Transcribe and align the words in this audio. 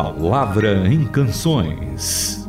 Palavra 0.00 0.86
em 0.86 1.04
Canções. 1.08 2.48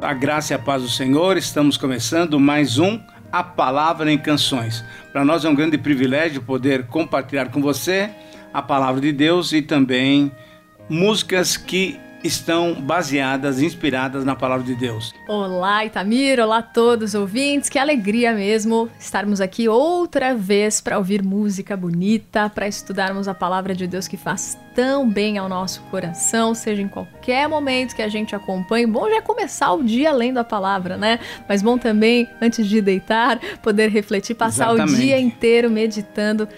A 0.00 0.14
graça 0.14 0.52
e 0.52 0.54
a 0.54 0.58
paz 0.60 0.82
do 0.82 0.88
Senhor, 0.88 1.36
estamos 1.36 1.76
começando 1.76 2.38
mais 2.38 2.78
um 2.78 3.00
A 3.32 3.42
Palavra 3.42 4.12
em 4.12 4.18
Canções. 4.18 4.84
Para 5.10 5.24
nós 5.24 5.44
é 5.44 5.48
um 5.48 5.54
grande 5.56 5.78
privilégio 5.78 6.42
poder 6.42 6.86
compartilhar 6.86 7.50
com 7.50 7.60
você 7.60 8.08
a 8.54 8.62
palavra 8.62 9.00
de 9.00 9.10
Deus 9.10 9.52
e 9.52 9.62
também 9.62 10.30
músicas 10.88 11.56
que 11.56 11.98
estão 12.22 12.74
baseadas, 12.74 13.60
inspiradas 13.60 14.24
na 14.24 14.36
palavra 14.36 14.64
de 14.64 14.74
Deus. 14.74 15.14
Olá, 15.26 15.84
Itamir, 15.84 16.38
olá 16.40 16.58
a 16.58 16.62
todos 16.62 17.10
os 17.10 17.14
ouvintes. 17.14 17.68
Que 17.68 17.78
alegria 17.78 18.32
mesmo 18.32 18.88
estarmos 18.98 19.40
aqui 19.40 19.68
outra 19.68 20.34
vez 20.34 20.80
para 20.80 20.98
ouvir 20.98 21.22
música 21.22 21.76
bonita, 21.76 22.50
para 22.50 22.68
estudarmos 22.68 23.28
a 23.28 23.34
palavra 23.34 23.74
de 23.74 23.86
Deus 23.86 24.06
que 24.06 24.16
faz 24.16 24.58
tão 24.80 25.06
bem 25.06 25.36
ao 25.36 25.46
nosso 25.46 25.82
coração, 25.90 26.54
seja 26.54 26.80
em 26.80 26.88
qualquer 26.88 27.46
momento 27.46 27.94
que 27.94 28.00
a 28.00 28.08
gente 28.08 28.34
acompanhe. 28.34 28.86
Bom 28.86 29.10
já 29.10 29.16
é 29.16 29.20
começar 29.20 29.74
o 29.74 29.84
dia 29.84 30.10
lendo 30.10 30.38
a 30.38 30.44
palavra, 30.44 30.96
né? 30.96 31.18
Mas 31.46 31.60
bom 31.60 31.76
também, 31.76 32.26
antes 32.40 32.66
de 32.66 32.80
deitar, 32.80 33.38
poder 33.62 33.90
refletir, 33.90 34.34
passar 34.34 34.72
Exatamente. 34.72 34.94
o 34.94 34.96
dia 35.02 35.20
inteiro 35.20 35.68
meditando 35.68 36.48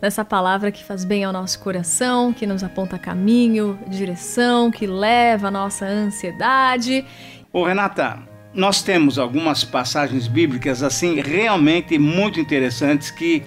nessa 0.00 0.24
palavra 0.24 0.70
que 0.70 0.84
faz 0.84 1.04
bem 1.04 1.24
ao 1.24 1.32
nosso 1.32 1.58
coração, 1.58 2.32
que 2.32 2.46
nos 2.46 2.62
aponta 2.62 2.96
caminho, 3.00 3.76
direção, 3.88 4.70
que 4.70 4.86
leva 4.86 5.48
a 5.48 5.50
nossa 5.50 5.84
ansiedade. 5.84 7.04
Ô 7.52 7.64
Renata, 7.64 8.20
nós 8.54 8.80
temos 8.80 9.18
algumas 9.18 9.64
passagens 9.64 10.28
bíblicas 10.28 10.84
assim 10.84 11.20
realmente 11.20 11.98
muito 11.98 12.38
interessantes 12.38 13.10
que 13.10 13.42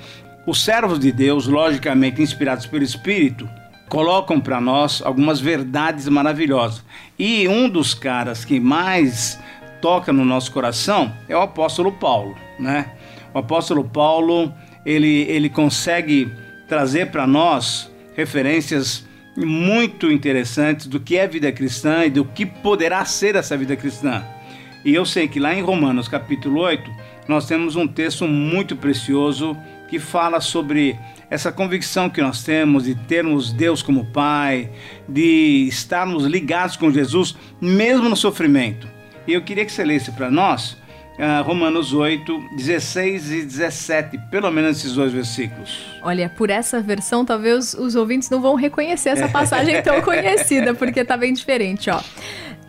os 0.46 0.62
servos 0.62 1.00
de 1.00 1.10
Deus, 1.14 1.48
logicamente 1.48 2.22
inspirados 2.22 2.66
pelo 2.66 2.84
Espírito, 2.84 3.50
colocam 3.90 4.40
para 4.40 4.60
nós 4.60 5.02
algumas 5.04 5.40
verdades 5.40 6.08
maravilhosas. 6.08 6.84
E 7.18 7.48
um 7.48 7.70
dos 7.70 7.94
caras 7.94 8.44
que 8.44 8.60
mais 8.60 9.40
toca 9.82 10.12
no 10.12 10.26
nosso 10.26 10.52
coração 10.52 11.14
é 11.30 11.36
o 11.36 11.42
apóstolo 11.42 11.92
Paulo, 11.92 12.36
né? 12.60 12.92
O 13.34 13.40
apóstolo 13.40 13.84
Paulo, 13.84 14.52
ele, 14.86 15.24
ele 15.30 15.50
consegue 15.50 16.32
trazer 16.68 17.12
para 17.12 17.28
nós 17.28 17.92
referências 18.16 19.06
muito 19.36 20.12
interessantes 20.12 20.88
do 20.88 21.00
que 21.00 21.18
é 21.18 21.28
vida 21.28 21.52
cristã 21.52 22.06
e 22.06 22.10
do 22.10 22.24
que 22.24 22.46
poderá 22.46 23.04
ser 23.04 23.36
essa 23.36 23.58
vida 23.58 23.76
cristã. 23.76 24.24
E 24.84 24.94
eu 24.94 25.06
sei 25.06 25.28
que 25.28 25.40
lá 25.40 25.54
em 25.54 25.62
Romanos 25.62 26.08
capítulo 26.08 26.62
8, 26.62 26.90
nós 27.28 27.46
temos 27.46 27.76
um 27.76 27.88
texto 27.88 28.28
muito 28.28 28.76
precioso 28.76 29.58
que 29.90 30.00
fala 30.00 30.40
sobre 30.40 30.98
essa 31.30 31.52
convicção 31.52 32.10
que 32.10 32.22
nós 32.22 32.44
temos 32.44 32.86
de 32.86 32.96
termos 32.96 33.52
Deus 33.52 33.82
como 33.82 34.06
Pai, 34.06 34.70
de 35.08 35.68
estarmos 35.68 36.26
ligados 36.26 36.78
com 36.78 36.92
Jesus, 36.92 37.36
mesmo 37.60 38.10
no 38.10 38.16
sofrimento. 38.16 38.88
E 39.28 39.34
eu 39.34 39.42
queria 39.42 39.66
que 39.66 39.72
você 39.72 39.84
lesse 39.84 40.12
para 40.12 40.30
nós 40.30 40.78
Uh, 41.16 41.42
Romanos 41.44 41.94
8, 41.94 42.50
16 42.58 43.32
e 43.32 43.42
17, 43.44 44.18
pelo 44.30 44.52
menos 44.52 44.80
esses 44.80 44.92
dois 44.92 45.14
versículos. 45.14 45.80
Olha, 46.02 46.28
por 46.28 46.50
essa 46.50 46.82
versão, 46.82 47.24
talvez 47.24 47.74
os 47.74 47.96
ouvintes 47.96 48.30
não 48.30 48.42
vão 48.42 48.56
reconhecer 48.56 49.10
essa 49.10 49.30
passagem 49.30 49.82
tão 49.82 50.02
conhecida, 50.04 50.74
porque 50.74 51.00
está 51.00 51.16
bem 51.16 51.32
diferente, 51.32 51.90
ó. 51.90 52.02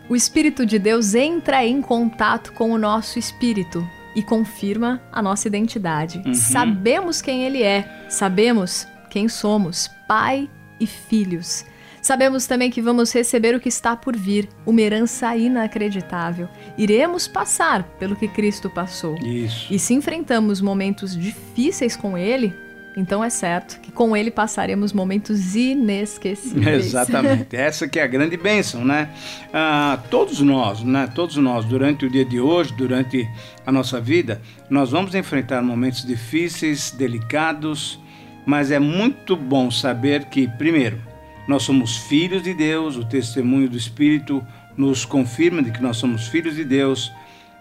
O 0.07 0.15
Espírito 0.15 0.65
de 0.65 0.79
Deus 0.79 1.13
entra 1.13 1.65
em 1.65 1.81
contato 1.81 2.53
com 2.53 2.71
o 2.71 2.77
nosso 2.77 3.19
espírito 3.19 3.85
e 4.15 4.23
confirma 4.23 5.01
a 5.11 5.21
nossa 5.21 5.47
identidade. 5.47 6.21
Uhum. 6.25 6.33
Sabemos 6.33 7.21
quem 7.21 7.43
Ele 7.43 7.63
é, 7.63 8.05
sabemos 8.09 8.87
quem 9.09 9.27
somos, 9.27 9.89
Pai 10.07 10.49
e 10.79 10.87
filhos. 10.87 11.65
Sabemos 12.01 12.47
também 12.47 12.71
que 12.71 12.81
vamos 12.81 13.11
receber 13.11 13.53
o 13.53 13.59
que 13.59 13.67
está 13.67 13.95
por 13.95 14.15
vir, 14.15 14.47
uma 14.65 14.79
herança 14.79 15.35
inacreditável. 15.35 16.47
Iremos 16.77 17.27
passar 17.27 17.83
pelo 17.99 18.15
que 18.15 18.29
Cristo 18.29 18.69
passou. 18.69 19.15
Isso. 19.17 19.73
E 19.73 19.77
se 19.77 19.93
enfrentamos 19.93 20.61
momentos 20.61 21.17
difíceis 21.17 21.97
com 21.97 22.17
Ele, 22.17 22.53
então 22.97 23.23
é 23.23 23.29
certo 23.29 23.79
que 23.79 23.91
com 23.91 24.17
ele 24.17 24.31
passaremos 24.31 24.91
momentos 24.91 25.55
inesquecíveis. 25.55 26.87
Exatamente. 26.87 27.55
Essa 27.55 27.87
que 27.87 27.99
é 27.99 28.03
a 28.03 28.07
grande 28.07 28.35
bênção, 28.35 28.83
né? 28.83 29.09
Ah, 29.53 29.99
todos 30.09 30.41
nós, 30.41 30.81
né? 30.81 31.07
Todos 31.13 31.35
nós, 31.37 31.63
durante 31.63 32.07
o 32.07 32.09
dia 32.09 32.25
de 32.25 32.39
hoje, 32.39 32.73
durante 32.73 33.29
a 33.63 33.71
nossa 33.71 34.01
vida, 34.01 34.41
nós 34.67 34.89
vamos 34.89 35.13
enfrentar 35.13 35.61
momentos 35.61 36.03
difíceis, 36.03 36.89
delicados, 36.89 37.99
mas 38.47 38.71
é 38.71 38.79
muito 38.79 39.35
bom 39.35 39.69
saber 39.69 40.25
que, 40.25 40.47
primeiro, 40.47 40.99
nós 41.47 41.61
somos 41.61 41.97
filhos 41.97 42.41
de 42.41 42.55
Deus, 42.55 42.97
o 42.97 43.05
testemunho 43.05 43.69
do 43.69 43.77
Espírito 43.77 44.43
nos 44.75 45.05
confirma 45.05 45.61
de 45.61 45.69
que 45.71 45.83
nós 45.83 45.97
somos 45.97 46.27
filhos 46.27 46.55
de 46.55 46.65
Deus. 46.65 47.11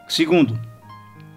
Segundo, 0.08 0.58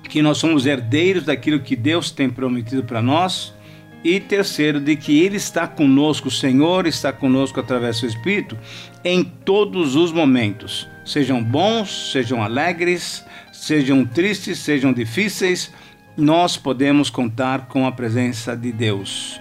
que 0.07 0.21
nós 0.21 0.37
somos 0.37 0.65
herdeiros 0.65 1.25
daquilo 1.25 1.59
que 1.59 1.75
Deus 1.75 2.11
tem 2.11 2.29
prometido 2.29 2.83
para 2.83 3.01
nós. 3.01 3.58
E 4.03 4.19
terceiro, 4.19 4.79
de 4.79 4.95
que 4.95 5.21
Ele 5.21 5.37
está 5.37 5.67
conosco, 5.67 6.29
o 6.29 6.31
Senhor 6.31 6.87
está 6.87 7.11
conosco 7.11 7.59
através 7.59 7.99
do 7.99 8.07
Espírito 8.07 8.57
em 9.03 9.23
todos 9.23 9.95
os 9.95 10.11
momentos, 10.11 10.87
sejam 11.05 11.43
bons, 11.43 12.11
sejam 12.11 12.41
alegres, 12.41 13.25
sejam 13.51 14.05
tristes, 14.05 14.59
sejam 14.59 14.93
difíceis, 14.93 15.71
nós 16.15 16.57
podemos 16.57 17.09
contar 17.09 17.67
com 17.67 17.85
a 17.85 17.91
presença 17.91 18.55
de 18.55 18.71
Deus. 18.71 19.39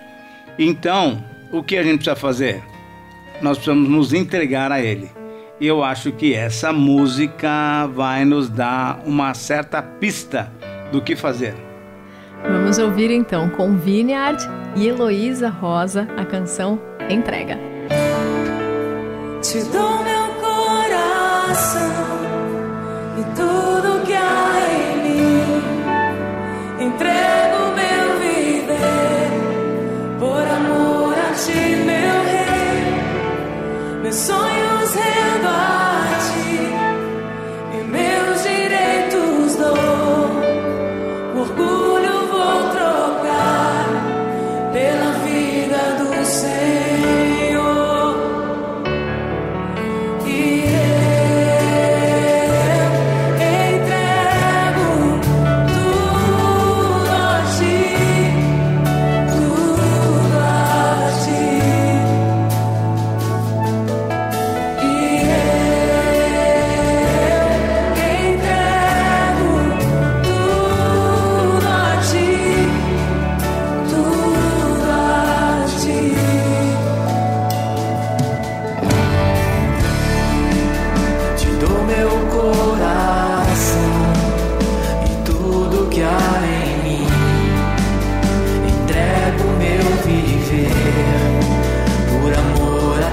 Então, 0.58 1.24
o 1.52 1.62
que 1.62 1.76
a 1.76 1.82
gente 1.82 1.98
precisa 1.98 2.16
fazer? 2.16 2.62
nós 3.40 3.56
precisamos 3.56 3.88
nos 3.88 4.12
entregar 4.12 4.72
a 4.72 4.80
Ele. 4.80 5.10
E 5.60 5.66
eu 5.66 5.82
acho 5.82 6.12
que 6.12 6.34
essa 6.34 6.72
música 6.72 7.86
vai 7.88 8.24
nos 8.24 8.48
dar 8.48 9.00
uma 9.04 9.34
certa 9.34 9.82
pista 9.82 10.52
do 10.92 11.02
que 11.02 11.16
fazer. 11.16 11.67
Vamos 12.42 12.78
ouvir 12.78 13.10
então 13.10 13.48
com 13.50 13.76
Vineyard 13.76 14.42
e 14.76 14.86
Heloísa 14.86 15.48
Rosa 15.48 16.06
a 16.16 16.24
canção 16.24 16.80
Entrega. 17.08 17.58
Te 19.42 19.62
dou 19.64 20.02
meu 20.02 20.28
coração 20.40 21.80
e 23.18 23.22
tudo 23.34 24.04
que 24.04 24.12
há 24.12 24.52
em 24.72 24.96
mim. 25.02 25.62
Entrego 26.86 27.58
meu 27.74 28.18
viver 28.20 29.30
por 30.18 30.42
amor 30.42 31.14
a 31.14 31.32
ti, 31.34 31.76
meu 31.84 32.08
meus 34.02 34.16
sonhos 34.16 34.94
rendo 34.94 35.48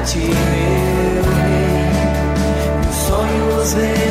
te 0.06 0.20
ver, 0.20 1.24
meus 2.82 2.96
sonhos 2.96 3.74
ver. 3.76 4.05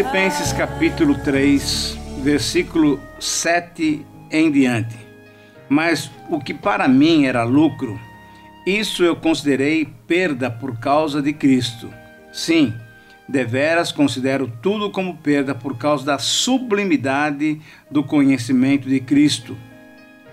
Filipenses 0.00 0.50
capítulo 0.54 1.14
3, 1.14 1.98
versículo 2.22 2.98
7 3.18 4.06
em 4.30 4.50
diante. 4.50 4.96
Mas 5.68 6.10
o 6.30 6.38
que 6.38 6.54
para 6.54 6.88
mim 6.88 7.26
era 7.26 7.44
lucro, 7.44 8.00
isso 8.66 9.04
eu 9.04 9.14
considerei 9.14 9.86
perda 10.06 10.50
por 10.50 10.78
causa 10.78 11.20
de 11.20 11.34
Cristo. 11.34 11.92
Sim, 12.32 12.72
deveras 13.28 13.92
considero 13.92 14.50
tudo 14.62 14.90
como 14.90 15.18
perda 15.18 15.54
por 15.54 15.76
causa 15.76 16.06
da 16.06 16.18
sublimidade 16.18 17.60
do 17.90 18.02
conhecimento 18.02 18.88
de 18.88 19.00
Cristo. 19.00 19.54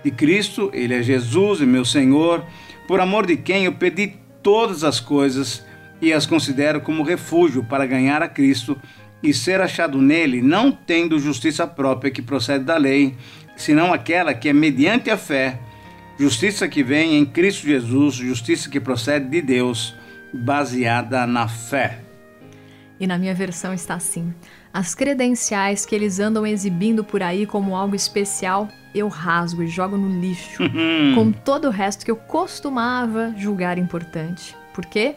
De 0.02 0.12
Cristo, 0.12 0.72
Ele 0.74 0.94
é 0.94 1.04
Jesus 1.04 1.60
e 1.60 1.66
meu 1.66 1.84
Senhor, 1.84 2.42
por 2.88 3.02
amor 3.02 3.25
de 3.25 3.36
quem 3.36 3.66
eu 3.66 3.74
perdi 3.74 4.14
todas 4.42 4.86
as 4.86 5.02
coisas 5.02 5.62
e 6.02 6.14
as 6.14 6.25
considero 6.25 6.80
como 6.80 7.04
refúgio 7.04 7.66
para 7.66 7.86
ganhar 7.86 8.22
a 8.22 8.30
Cristo 8.30 8.80
e 9.22 9.34
ser 9.34 9.62
achado 9.62 10.02
nele, 10.02 10.42
não 10.42 10.72
tendo 10.72 11.19
justiça 11.19 11.66
própria 11.66 12.12
que 12.12 12.22
procede 12.22 12.66
da 12.66 12.78
lei, 12.78 13.16
senão 13.56 13.94
aquela 13.94 14.34
que 14.34 14.50
é 14.50 14.54
mediante 14.54 15.10
a 15.10 15.18
fé, 15.18 15.60
justiça 16.19 16.68
que 16.68 16.84
vem 16.84 17.18
em 17.18 17.25
Cristo 17.25 17.66
Jesus, 17.66 18.16
justiça 18.16 18.69
que 18.69 18.80
procede 18.80 19.30
de 19.30 19.42
Deus, 19.42 19.96
baseada 20.34 21.25
na 21.25 21.48
fé. 21.48 22.00
E 23.00 23.06
na 23.06 23.18
minha 23.18 23.34
versão 23.34 23.74
está 23.74 23.96
assim: 23.96 24.34
as 24.74 24.94
credenciais 24.94 25.86
que 25.86 25.96
eles 25.96 26.19
andam 26.19 26.46
exibindo 26.46 27.04
por 27.04 27.22
aí 27.24 27.46
como 27.46 27.75
algo 27.75 27.96
especial, 27.96 28.68
eu 28.94 29.08
rasgo 29.08 29.64
e 29.64 29.68
jogo 29.68 29.98
no 29.98 30.19
lixo, 30.19 30.64
com 31.16 31.31
todo 31.31 31.68
o 31.68 31.72
resto 31.72 32.06
que 32.06 32.12
eu 32.12 32.16
costumava 32.16 33.34
julgar 33.38 33.78
importante. 33.78 34.56
Por 34.74 34.86
quê? 34.86 35.16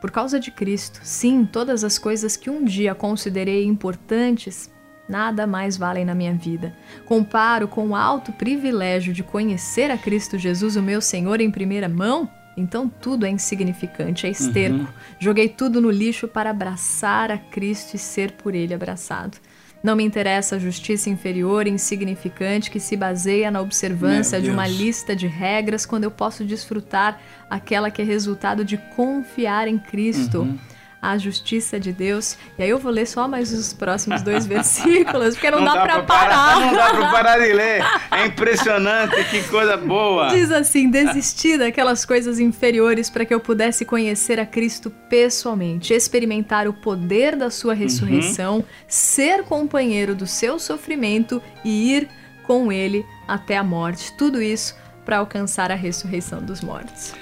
Por 0.00 0.10
causa 0.10 0.40
de 0.40 0.50
Cristo. 0.50 1.00
Sim, 1.02 1.44
todas 1.44 1.84
as 1.84 1.98
coisas 1.98 2.36
que 2.36 2.48
um 2.48 2.64
dia 2.64 2.94
considerei 2.94 3.64
importantes 3.64 4.70
nada 5.10 5.46
mais 5.46 5.76
valem 5.76 6.04
na 6.04 6.14
minha 6.14 6.32
vida. 6.32 6.72
Comparo 7.04 7.66
com 7.66 7.88
o 7.88 7.96
alto 7.96 8.32
privilégio 8.32 9.12
de 9.12 9.24
conhecer 9.24 9.90
a 9.90 9.98
Cristo 9.98 10.38
Jesus, 10.38 10.76
o 10.76 10.82
meu 10.82 11.00
Senhor, 11.00 11.40
em 11.40 11.50
primeira 11.50 11.88
mão. 11.88 12.30
Então 12.56 12.88
tudo 12.88 13.26
é 13.26 13.30
insignificante, 13.30 14.26
é 14.26 14.30
esterco. 14.30 14.78
Uhum. 14.78 14.86
Joguei 15.18 15.48
tudo 15.48 15.80
no 15.80 15.90
lixo 15.90 16.28
para 16.28 16.50
abraçar 16.50 17.30
a 17.30 17.38
Cristo 17.38 17.94
e 17.94 17.98
ser 17.98 18.32
por 18.32 18.54
Ele 18.54 18.72
abraçado. 18.72 19.38
Não 19.82 19.96
me 19.96 20.04
interessa 20.04 20.56
a 20.56 20.58
justiça 20.58 21.08
inferior 21.08 21.66
e 21.66 21.70
insignificante 21.70 22.70
que 22.70 22.78
se 22.78 22.96
baseia 22.96 23.50
na 23.50 23.60
observância 23.60 24.40
de 24.40 24.50
uma 24.50 24.66
lista 24.66 25.16
de 25.16 25.26
regras 25.26 25.86
quando 25.86 26.04
eu 26.04 26.10
posso 26.10 26.44
desfrutar 26.44 27.18
aquela 27.48 27.90
que 27.90 28.02
é 28.02 28.04
resultado 28.04 28.64
de 28.64 28.76
confiar 28.76 29.66
em 29.68 29.78
Cristo. 29.78 30.40
Uhum 30.40 30.58
a 31.02 31.16
justiça 31.16 31.80
de 31.80 31.92
Deus. 31.92 32.36
E 32.58 32.62
aí 32.62 32.70
eu 32.70 32.78
vou 32.78 32.92
ler 32.92 33.06
só 33.06 33.26
mais 33.26 33.52
os 33.52 33.72
próximos 33.72 34.22
dois 34.22 34.44
versículos, 34.46 35.34
porque 35.34 35.50
não, 35.50 35.58
não 35.58 35.64
dá, 35.64 35.74
dá 35.74 35.80
para 35.82 36.02
parar. 36.02 36.54
parar. 36.54 36.60
Não 36.60 36.72
dá 36.74 36.90
para 36.90 37.10
parar 37.10 37.38
de 37.38 37.52
ler. 37.52 37.82
É 38.10 38.26
impressionante, 38.26 39.24
que 39.30 39.42
coisa 39.44 39.76
boa. 39.76 40.28
Diz 40.28 40.50
assim: 40.50 40.90
desistir 40.90 41.58
daquelas 41.58 42.04
coisas 42.04 42.38
inferiores 42.38 43.08
para 43.08 43.24
que 43.24 43.32
eu 43.32 43.40
pudesse 43.40 43.84
conhecer 43.84 44.38
a 44.38 44.46
Cristo 44.46 44.90
pessoalmente, 45.08 45.94
experimentar 45.94 46.68
o 46.68 46.72
poder 46.72 47.36
da 47.36 47.50
sua 47.50 47.72
ressurreição, 47.72 48.56
uhum. 48.56 48.64
ser 48.86 49.44
companheiro 49.44 50.14
do 50.14 50.26
seu 50.26 50.58
sofrimento 50.58 51.42
e 51.64 51.94
ir 51.94 52.08
com 52.46 52.70
ele 52.70 53.06
até 53.26 53.56
a 53.56 53.64
morte. 53.64 54.12
Tudo 54.16 54.42
isso 54.42 54.76
para 55.04 55.18
alcançar 55.18 55.70
a 55.70 55.74
ressurreição 55.74 56.42
dos 56.42 56.60
mortos. 56.60 57.14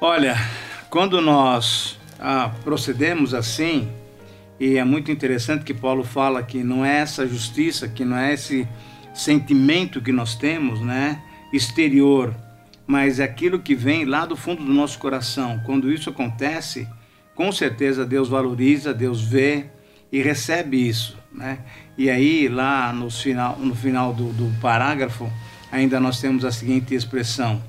Olha, 0.00 0.36
quando 0.90 1.20
nós 1.20 1.98
ah, 2.24 2.52
procedemos 2.62 3.34
assim, 3.34 3.90
e 4.60 4.76
é 4.76 4.84
muito 4.84 5.10
interessante 5.10 5.64
que 5.64 5.74
Paulo 5.74 6.04
fala 6.04 6.40
que 6.40 6.62
não 6.62 6.84
é 6.84 6.98
essa 6.98 7.26
justiça, 7.26 7.88
que 7.88 8.04
não 8.04 8.16
é 8.16 8.32
esse 8.32 8.66
sentimento 9.12 10.00
que 10.00 10.12
nós 10.12 10.36
temos, 10.36 10.80
né, 10.80 11.20
exterior, 11.52 12.32
mas 12.86 13.18
é 13.18 13.24
aquilo 13.24 13.58
que 13.58 13.74
vem 13.74 14.04
lá 14.04 14.24
do 14.24 14.36
fundo 14.36 14.62
do 14.62 14.72
nosso 14.72 15.00
coração. 15.00 15.60
Quando 15.66 15.92
isso 15.92 16.10
acontece, 16.10 16.86
com 17.34 17.50
certeza 17.50 18.06
Deus 18.06 18.28
valoriza, 18.28 18.94
Deus 18.94 19.20
vê 19.20 19.66
e 20.12 20.22
recebe 20.22 20.88
isso, 20.88 21.18
né? 21.32 21.58
E 21.98 22.08
aí 22.08 22.46
lá 22.46 22.92
no 22.92 23.10
final, 23.10 23.58
no 23.58 23.74
final 23.74 24.14
do, 24.14 24.32
do 24.32 24.60
parágrafo, 24.60 25.28
ainda 25.72 25.98
nós 25.98 26.20
temos 26.20 26.44
a 26.44 26.52
seguinte 26.52 26.94
expressão: 26.94 27.60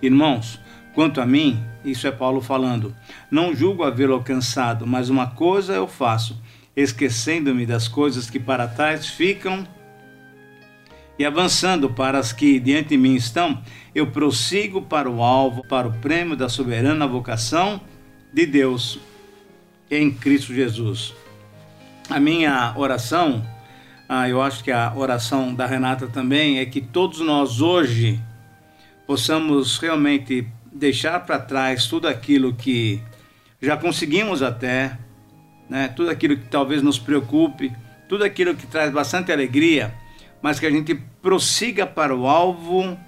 Irmãos, 0.00 0.58
quanto 0.94 1.20
a 1.20 1.26
mim, 1.26 1.62
isso 1.84 2.06
é 2.06 2.10
Paulo 2.10 2.40
falando. 2.40 2.94
Não 3.30 3.54
julgo 3.54 3.84
havê-lo 3.84 4.14
alcançado, 4.14 4.86
mas 4.86 5.10
uma 5.10 5.26
coisa 5.28 5.74
eu 5.74 5.86
faço, 5.86 6.40
esquecendo-me 6.74 7.66
das 7.66 7.86
coisas 7.86 8.30
que 8.30 8.40
para 8.40 8.66
trás 8.66 9.06
ficam 9.06 9.66
e 11.18 11.24
avançando 11.24 11.88
para 11.90 12.18
as 12.18 12.32
que 12.32 12.58
diante 12.58 12.90
de 12.90 12.96
mim 12.96 13.14
estão, 13.14 13.62
eu 13.94 14.08
prossigo 14.08 14.82
para 14.82 15.08
o 15.08 15.22
alvo, 15.22 15.62
para 15.66 15.86
o 15.86 15.92
prêmio 15.92 16.36
da 16.36 16.48
soberana 16.48 17.06
vocação 17.06 17.80
de 18.32 18.46
Deus 18.46 18.98
em 19.90 20.10
Cristo 20.10 20.52
Jesus. 20.52 21.14
A 22.10 22.18
minha 22.18 22.74
oração, 22.76 23.46
ah, 24.08 24.28
eu 24.28 24.42
acho 24.42 24.64
que 24.64 24.72
a 24.72 24.92
oração 24.94 25.54
da 25.54 25.66
Renata 25.66 26.08
também, 26.08 26.58
é 26.58 26.66
que 26.66 26.80
todos 26.80 27.20
nós 27.20 27.60
hoje 27.60 28.20
possamos 29.06 29.78
realmente 29.78 30.46
deixar 30.74 31.20
para 31.20 31.38
trás 31.38 31.86
tudo 31.86 32.08
aquilo 32.08 32.52
que 32.52 33.00
já 33.62 33.76
conseguimos 33.76 34.42
até, 34.42 34.98
né? 35.70 35.88
tudo 35.88 36.10
aquilo 36.10 36.36
que 36.36 36.48
talvez 36.48 36.82
nos 36.82 36.98
preocupe, 36.98 37.72
tudo 38.08 38.24
aquilo 38.24 38.54
que 38.54 38.66
traz 38.66 38.92
bastante 38.92 39.30
alegria, 39.30 39.94
mas 40.42 40.58
que 40.58 40.66
a 40.66 40.70
gente 40.70 40.94
prossiga 41.22 41.86
para 41.86 42.14
o 42.14 42.26
alvo 42.26 42.98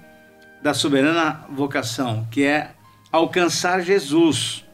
da 0.63 0.73
soberana 0.73 1.45
vocação, 1.51 2.25
que 2.31 2.43
é 2.43 2.71
alcançar 3.11 3.81
Jesus, 3.81 4.65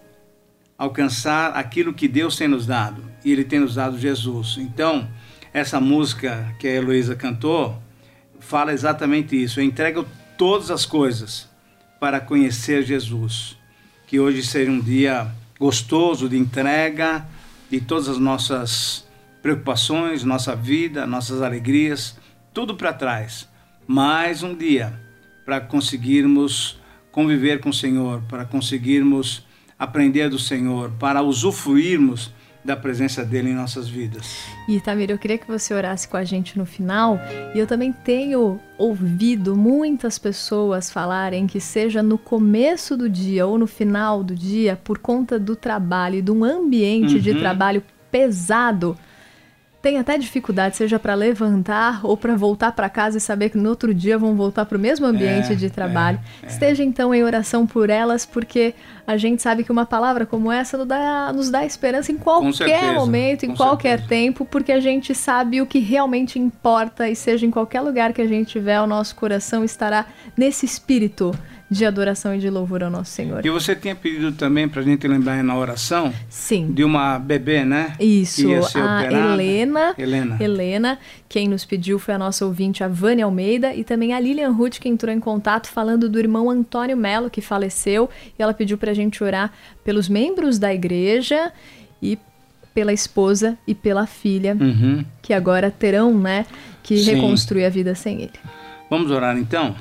alcançar 0.77 1.57
aquilo 1.57 1.93
que 1.93 2.07
Deus 2.07 2.37
tem 2.37 2.47
nos 2.47 2.65
dado, 2.65 3.03
e 3.25 3.31
Ele 3.31 3.43
tem 3.43 3.59
nos 3.59 3.75
dado 3.75 3.99
Jesus. 3.99 4.57
Então, 4.59 5.09
essa 5.53 5.79
música 5.81 6.55
que 6.59 6.67
a 6.67 6.71
Heloísa 6.71 7.15
cantou 7.15 7.81
fala 8.39 8.71
exatamente 8.71 9.41
isso: 9.41 9.59
eu 9.59 9.63
entrego 9.63 10.07
todas 10.37 10.71
as 10.71 10.85
coisas 10.85 11.52
para 12.03 12.19
conhecer 12.19 12.83
Jesus. 12.83 13.57
Que 14.05 14.19
hoje 14.19 14.43
seja 14.43 14.69
um 14.69 14.81
dia 14.81 15.31
gostoso 15.57 16.27
de 16.27 16.37
entrega 16.37 17.25
de 17.69 17.79
todas 17.79 18.09
as 18.09 18.17
nossas 18.17 19.07
preocupações, 19.41 20.25
nossa 20.25 20.53
vida, 20.53 21.07
nossas 21.07 21.41
alegrias, 21.41 22.19
tudo 22.53 22.75
para 22.75 22.91
trás. 22.91 23.47
Mais 23.87 24.43
um 24.43 24.53
dia 24.53 24.99
para 25.45 25.61
conseguirmos 25.61 26.77
conviver 27.09 27.61
com 27.61 27.69
o 27.69 27.73
Senhor, 27.73 28.21
para 28.23 28.43
conseguirmos 28.43 29.45
aprender 29.79 30.29
do 30.29 30.37
Senhor, 30.37 30.91
para 30.99 31.21
usufruirmos 31.21 32.33
da 32.63 32.75
presença 32.75 33.25
dele 33.25 33.49
em 33.49 33.53
nossas 33.53 33.89
vidas. 33.89 34.45
E 34.67 34.79
Tamir, 34.79 35.11
eu 35.11 35.17
queria 35.17 35.37
que 35.37 35.47
você 35.47 35.73
orasse 35.73 36.07
com 36.07 36.15
a 36.15 36.23
gente 36.23 36.57
no 36.57 36.65
final. 36.65 37.19
E 37.53 37.59
eu 37.59 37.67
também 37.67 37.91
tenho 37.91 38.59
ouvido 38.77 39.55
muitas 39.55 40.17
pessoas 40.17 40.89
falarem 40.89 41.45
que 41.45 41.59
seja 41.59 42.01
no 42.01 42.17
começo 42.17 42.95
do 42.95 43.09
dia 43.09 43.45
ou 43.45 43.57
no 43.57 43.67
final 43.67 44.23
do 44.23 44.33
dia, 44.33 44.79
por 44.81 44.97
conta 44.97 45.37
do 45.37 45.55
trabalho 45.55 46.15
e 46.15 46.21
de 46.21 46.31
um 46.31 46.43
ambiente 46.43 47.15
uhum. 47.15 47.21
de 47.21 47.33
trabalho 47.35 47.83
pesado, 48.09 48.97
tem 49.83 49.99
até 49.99 50.17
dificuldade, 50.17 50.77
seja 50.77 50.97
para 50.97 51.13
levantar 51.13 51.99
ou 52.03 52.15
para 52.15 52.37
voltar 52.37 52.71
para 52.71 52.89
casa 52.89 53.17
e 53.17 53.21
saber 53.21 53.49
que 53.49 53.57
no 53.57 53.69
outro 53.69 53.93
dia 53.93 54.17
vão 54.17 54.33
voltar 54.33 54.63
para 54.63 54.77
o 54.77 54.79
mesmo 54.79 55.05
ambiente 55.05 55.51
é, 55.51 55.55
de 55.55 55.69
trabalho. 55.69 56.17
É, 56.41 56.45
é. 56.45 56.49
Esteja 56.49 56.85
então 56.85 57.13
em 57.13 57.21
oração 57.21 57.67
por 57.67 57.89
elas, 57.89 58.25
porque 58.25 58.73
a 59.05 59.17
gente 59.17 59.41
sabe 59.41 59.61
que 59.61 59.73
uma 59.73 59.85
palavra 59.85 60.25
como 60.25 60.49
essa 60.49 60.77
nos 60.77 60.87
dá, 60.87 61.33
nos 61.33 61.51
dá 61.51 61.65
esperança 61.65 62.13
em 62.13 62.17
qualquer 62.17 62.53
certeza, 62.53 62.93
momento, 62.93 63.43
em 63.45 63.53
qualquer 63.53 63.99
certeza. 63.99 64.07
tempo, 64.07 64.45
porque 64.45 64.71
a 64.71 64.79
gente 64.79 65.13
sabe 65.13 65.61
o 65.61 65.65
que 65.65 65.79
realmente 65.79 66.39
importa 66.39 67.09
e 67.09 67.15
seja 67.15 67.45
em 67.45 67.51
qualquer 67.51 67.81
lugar 67.81 68.13
que 68.13 68.21
a 68.21 68.27
gente 68.27 68.51
tiver, 68.51 68.79
o 68.79 68.87
nosso 68.87 69.13
coração 69.17 69.65
estará 69.65 70.05
nesse 70.37 70.65
espírito 70.65 71.37
de 71.73 71.85
adoração 71.85 72.33
e 72.35 72.39
de 72.39 72.49
louvor 72.49 72.83
ao 72.83 72.89
nosso 72.89 73.11
Senhor. 73.11 73.45
E 73.45 73.49
você 73.49 73.75
tinha 73.75 73.95
pedido 73.95 74.31
também 74.31 74.67
para 74.67 74.81
a 74.81 74.83
gente 74.83 75.07
lembrar 75.07 75.43
na 75.43 75.57
oração 75.57 76.13
Sim. 76.29 76.71
de 76.71 76.83
uma 76.83 77.19
bebê, 77.19 77.65
né? 77.65 77.95
Isso, 77.99 78.47
a 78.75 79.05
Helena, 79.05 79.93
Helena. 79.97 80.37
Helena. 80.39 80.99
Quem 81.27 81.47
nos 81.47 81.65
pediu 81.65 81.97
foi 81.97 82.13
a 82.13 82.17
nossa 82.17 82.45
ouvinte, 82.45 82.83
a 82.83 82.87
Vânia 82.87 83.25
Almeida, 83.25 83.73
e 83.73 83.83
também 83.83 84.13
a 84.13 84.19
Lilian 84.19 84.51
Ruth, 84.51 84.79
que 84.79 84.87
entrou 84.87 85.13
em 85.13 85.19
contato 85.19 85.67
falando 85.67 86.07
do 86.07 86.19
irmão 86.19 86.49
Antônio 86.49 86.95
Melo, 86.95 87.29
que 87.29 87.41
faleceu, 87.41 88.09
e 88.37 88.41
ela 88.41 88.53
pediu 88.53 88.77
para 88.77 88.91
a 88.91 88.93
gente 88.93 89.23
orar 89.23 89.51
pelos 89.83 90.07
membros 90.07 90.59
da 90.59 90.73
igreja 90.73 91.51
e 92.01 92.17
pela 92.73 92.91
esposa 92.91 93.57
e 93.67 93.75
pela 93.75 94.07
filha, 94.07 94.57
uhum. 94.59 95.05
que 95.21 95.33
agora 95.33 95.69
terão, 95.69 96.17
né, 96.17 96.45
que 96.81 96.97
Sim. 96.97 97.13
reconstruir 97.13 97.65
a 97.65 97.69
vida 97.69 97.93
sem 97.93 98.21
ele. 98.21 98.33
Vamos 98.89 99.11
orar 99.11 99.37
então? 99.37 99.75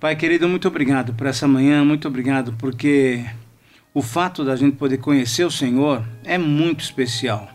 Pai 0.00 0.16
querido, 0.16 0.48
muito 0.48 0.66
obrigado 0.66 1.12
por 1.12 1.26
essa 1.26 1.46
manhã, 1.46 1.84
muito 1.84 2.08
obrigado 2.08 2.54
porque 2.54 3.22
o 3.92 4.00
fato 4.00 4.42
da 4.42 4.56
gente 4.56 4.78
poder 4.78 4.96
conhecer 4.96 5.44
o 5.44 5.50
Senhor 5.50 6.02
é 6.24 6.38
muito 6.38 6.80
especial. 6.80 7.50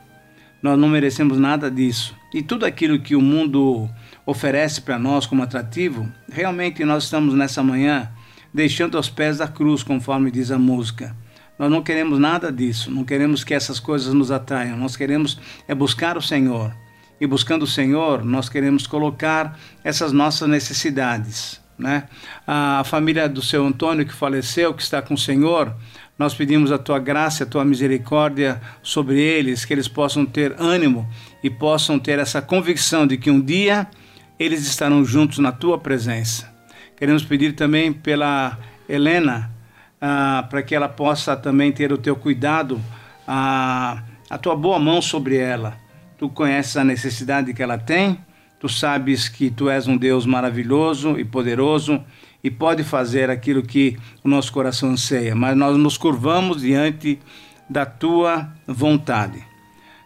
Nós 0.62 0.78
não 0.78 0.88
merecemos 0.88 1.40
nada 1.40 1.72
disso. 1.72 2.16
E 2.32 2.44
tudo 2.44 2.64
aquilo 2.64 3.00
que 3.00 3.16
o 3.16 3.22
mundo 3.22 3.90
oferece 4.28 4.80
para 4.80 5.00
nós 5.00 5.26
como 5.26 5.42
atrativo, 5.42 6.08
realmente 6.32 6.86
nós 6.86 7.06
estamos 7.06 7.34
nessa 7.34 7.64
manhã 7.64 8.12
deixando 8.54 8.96
aos 8.96 9.10
pés 9.10 9.40
da 9.40 9.48
cruz, 9.48 9.82
conforme 9.82 10.30
diz 10.30 10.52
a 10.52 10.60
música. 10.60 11.16
Nós 11.58 11.72
não 11.72 11.82
queremos 11.82 12.20
nada 12.20 12.52
disso, 12.52 12.92
não 12.92 13.04
queremos 13.04 13.44
que 13.44 13.56
essas 13.56 13.80
coisas 13.80 14.14
nos 14.14 14.30
atraiam, 14.30 14.78
nós 14.78 14.96
queremos 14.96 15.40
é 15.68 15.74
buscar 15.74 16.16
o 16.16 16.22
Senhor. 16.22 16.72
E 17.20 17.26
buscando 17.26 17.64
o 17.64 17.68
Senhor, 17.68 18.24
nós 18.24 18.50
queremos 18.50 18.86
colocar 18.86 19.58
essas 19.84 20.12
nossas 20.12 20.48
necessidades. 20.48 21.65
Né? 21.78 22.04
A 22.48 22.84
família 22.86 23.28
do 23.28 23.42
seu 23.42 23.66
Antônio 23.66 24.06
que 24.06 24.14
faleceu, 24.14 24.74
que 24.74 24.82
está 24.82 25.02
com 25.02 25.14
o 25.14 25.18
Senhor, 25.18 25.76
nós 26.18 26.34
pedimos 26.34 26.72
a 26.72 26.78
tua 26.78 27.00
graça, 27.00 27.44
a 27.44 27.48
tua 27.48 27.66
misericórdia 27.66 28.62
sobre 28.82 29.20
eles, 29.20 29.66
que 29.66 29.74
eles 29.74 29.88
possam 29.88 30.26
ter 30.26 30.56
ânimo 30.58 31.08
e 31.44 31.50
possam 31.50 32.00
ter 32.00 32.20
essa 32.20 32.42
convicção 32.42 33.06
de 33.06 33.18
que 33.18 33.30
um 33.30 33.42
dia 33.42 33.88
eles 34.40 34.66
estarão 34.66 35.04
juntos 35.04 35.40
na 35.40 35.52
tua 35.52 35.78
presença. 35.78 36.54
Queremos 36.96 37.24
pedir 37.24 37.54
também 37.54 37.92
pela 37.92 38.58
Helena, 38.88 39.52
ah, 40.00 40.46
para 40.50 40.64
que 40.64 40.74
ela 40.74 40.88
possa 40.88 41.36
também 41.36 41.72
ter 41.72 41.92
o 41.92 41.98
teu 41.98 42.16
cuidado, 42.16 42.82
ah, 43.28 44.02
a 44.30 44.38
tua 44.38 44.56
boa 44.56 44.80
mão 44.80 45.02
sobre 45.02 45.36
ela. 45.36 45.78
Tu 46.18 46.30
conheces 46.30 46.78
a 46.78 46.84
necessidade 46.86 47.54
que 47.54 47.62
ela 47.62 47.78
tem, 47.78 48.18
tu 48.66 48.70
sabes 48.70 49.30
que 49.30 49.52
tu 49.52 49.70
és 49.70 49.88
um 49.88 49.96
Deus 49.96 50.26
maravilhoso 50.26 51.20
e 51.20 51.24
poderoso 51.24 52.04
e 52.44 52.50
pode 52.50 52.84
fazer 52.84 53.30
aquilo 53.30 53.62
que 53.62 53.96
o 54.24 54.28
nosso 54.28 54.52
coração 54.52 54.90
anseia, 54.90 55.36
mas 55.36 55.56
nós 55.56 55.78
nos 55.78 56.00
curvamos 56.00 56.62
diante 56.64 57.20
da 57.70 57.86
tua 57.86 58.50
vontade. 58.66 59.46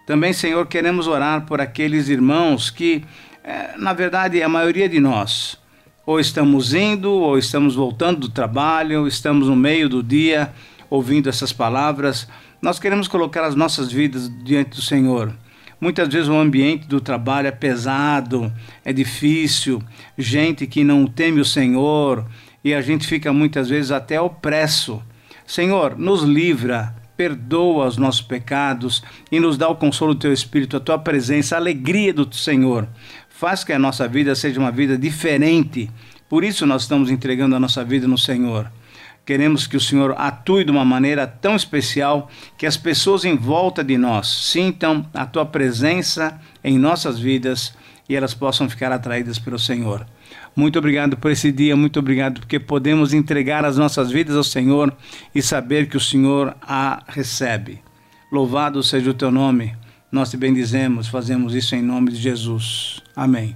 Também, 0.06 0.34
Senhor, 0.34 0.68
queremos 0.68 1.08
orar 1.08 1.46
por 1.46 1.62
aqueles 1.62 2.10
irmãos 2.10 2.70
que, 2.70 3.02
eh, 3.46 3.76
na 3.78 3.94
verdade, 3.94 4.44
a 4.44 4.50
maioria 4.50 4.90
de 4.90 5.00
nós, 5.00 5.58
ou 6.06 6.20
estamos 6.20 6.74
indo, 6.74 7.14
ou 7.14 7.38
estamos 7.38 7.76
voltando 7.76 8.20
do 8.20 8.30
trabalho, 8.30 9.08
estamos 9.08 9.48
no 9.48 9.56
meio 9.56 9.88
do 9.88 10.04
dia 10.04 10.52
ouvindo 10.90 11.30
essas 11.30 11.54
palavras. 11.54 12.28
Nós 12.62 12.78
queremos 12.78 13.08
colocar 13.08 13.46
as 13.46 13.56
nossas 13.56 13.90
vidas 13.90 14.30
diante 14.44 14.72
do 14.72 14.82
Senhor. 14.82 15.34
Muitas 15.80 16.10
vezes 16.10 16.28
o 16.28 16.38
ambiente 16.38 16.88
do 16.88 17.00
trabalho 17.00 17.48
é 17.48 17.52
pesado, 17.52 18.52
é 18.84 18.92
difícil, 18.92 19.82
gente 20.18 20.68
que 20.68 20.84
não 20.84 21.08
teme 21.08 21.40
o 21.40 21.46
Senhor 21.46 22.26
e 22.64 22.74
a 22.74 22.82
gente 22.82 23.08
fica 23.08 23.32
muitas 23.32 23.70
vezes 23.70 23.92
até 23.92 24.20
opresso. 24.20 25.02
Senhor, 25.48 25.98
nos 25.98 26.24
livra, 26.24 26.94
perdoa 27.16 27.88
os 27.88 27.98
nossos 27.98 28.22
pecados 28.22 29.02
e 29.32 29.40
nos 29.40 29.58
dá 29.58 29.70
o 29.70 29.76
consolo 29.76 30.14
do 30.14 30.20
teu 30.20 30.34
Espírito, 30.34 30.76
a 30.76 30.82
tua 30.82 31.00
presença, 31.00 31.56
a 31.56 31.60
alegria 31.60 32.14
do 32.14 32.34
Senhor. 32.36 32.88
Faz 33.30 33.64
que 33.64 33.72
a 33.72 33.80
nossa 33.80 34.08
vida 34.08 34.36
seja 34.36 34.60
uma 34.60 34.72
vida 34.72 34.98
diferente. 34.98 35.90
Por 36.28 36.44
isso 36.44 36.66
nós 36.66 36.82
estamos 36.82 37.10
entregando 37.10 37.56
a 37.56 37.60
nossa 37.60 37.84
vida 37.86 38.06
no 38.06 38.18
Senhor. 38.18 38.70
Queremos 39.30 39.68
que 39.68 39.78
o 39.78 39.80
Senhor 39.80 40.16
atue 40.18 40.64
de 40.64 40.72
uma 40.72 40.84
maneira 40.84 41.28
tão 41.28 41.56
especial 41.56 42.32
que 42.58 42.66
as 42.66 42.76
pessoas 42.76 43.26
em 43.26 43.36
volta 43.36 43.84
de 43.84 43.96
nós 43.96 44.28
sintam 44.28 45.06
a 45.14 45.24
tua 45.24 45.46
presença 45.46 46.42
em 46.64 46.80
nossas 46.80 47.20
vidas 47.20 47.76
e 48.10 48.16
elas 48.16 48.34
possam 48.34 48.68
ficar 48.68 48.92
atraídas 48.92 49.38
pelo 49.38 49.60
Senhor. 49.60 50.04
Muito 50.56 50.80
obrigado 50.80 51.16
por 51.16 51.30
esse 51.30 51.52
dia, 51.52 51.76
muito 51.76 52.00
obrigado 52.00 52.40
porque 52.40 52.60
podemos 52.60 53.14
entregar 53.14 53.64
as 53.66 53.78
nossas 53.78 54.10
vidas 54.10 54.36
ao 54.36 54.44
Senhor 54.44 54.92
e 55.36 55.44
saber 55.44 55.88
que 55.88 55.98
o 55.98 56.02
Senhor 56.02 56.58
a 56.60 57.04
recebe. 57.08 57.84
Louvado 58.32 58.82
seja 58.82 59.12
o 59.12 59.14
teu 59.14 59.30
nome. 59.30 59.76
Nós 60.12 60.32
te 60.32 60.38
bendizemos, 60.38 61.08
fazemos 61.08 61.54
isso 61.54 61.76
em 61.76 61.84
nome 61.84 62.14
de 62.14 62.18
Jesus. 62.18 63.00
Amém. 63.16 63.56